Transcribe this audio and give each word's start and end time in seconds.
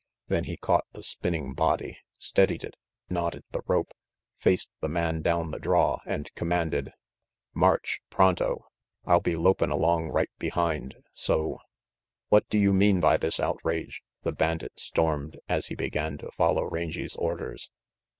Then 0.29 0.45
he 0.45 0.57
caught 0.57 0.85
the 0.93 1.03
spinning 1.03 1.53
body, 1.53 1.99
steadied 2.17 2.63
it, 2.63 2.75
knotted 3.07 3.43
the 3.51 3.61
rope, 3.67 3.93
faced 4.35 4.71
the 4.79 4.87
man 4.89 5.21
down 5.21 5.51
the 5.51 5.59
draw, 5.59 5.99
and 6.07 6.33
commanded, 6.33 6.93
"March, 7.53 8.01
pronto. 8.09 8.65
I'll 9.05 9.19
be 9.21 9.35
lopin' 9.35 9.69
along 9.69 10.07
right 10.09 10.31
behind, 10.39 10.95
so' 11.13 11.57
3 11.59 11.59
"What 12.29 12.49
do 12.49 12.57
you 12.57 12.73
mean 12.73 12.99
by 12.99 13.17
this 13.17 13.39
outrage?" 13.39 14.01
the 14.23 14.31
bandit 14.31 14.79
stormed, 14.79 15.37
as 15.47 15.67
he 15.67 15.75
began 15.75 16.17
to 16.17 16.31
follow 16.31 16.63
Rangy 16.63 17.07
's 17.07 17.15
orders. 17.17 17.69